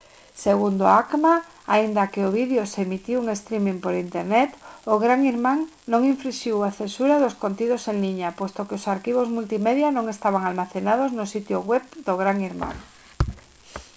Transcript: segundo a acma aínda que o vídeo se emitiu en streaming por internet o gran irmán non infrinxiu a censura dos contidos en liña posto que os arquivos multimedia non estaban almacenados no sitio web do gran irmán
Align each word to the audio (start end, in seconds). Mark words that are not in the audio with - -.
segundo 0.45 0.83
a 0.87 0.93
acma 1.03 1.33
aínda 1.73 2.09
que 2.13 2.21
o 2.27 2.33
vídeo 2.39 2.61
se 2.71 2.79
emitiu 2.85 3.17
en 3.21 3.27
streaming 3.41 3.77
por 3.83 3.93
internet 4.05 4.49
o 4.93 4.95
gran 5.03 5.19
irmán 5.33 5.59
non 5.91 6.01
infrinxiu 6.13 6.55
a 6.61 6.75
censura 6.79 7.15
dos 7.23 7.37
contidos 7.43 7.83
en 7.91 7.97
liña 8.05 8.35
posto 8.39 8.65
que 8.67 8.77
os 8.79 8.89
arquivos 8.95 9.33
multimedia 9.37 9.89
non 9.95 10.05
estaban 10.15 10.41
almacenados 10.45 11.09
no 11.17 11.25
sitio 11.33 11.57
web 11.69 11.83
do 12.05 12.13
gran 12.21 12.37
irmán 12.49 12.75